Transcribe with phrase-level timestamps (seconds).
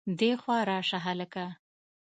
[0.19, 1.45] دېخوا راشه هلکه